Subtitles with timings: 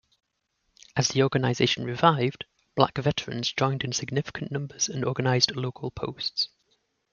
[0.95, 6.49] As the organization revived, black veterans joined in significant numbers and organized local posts.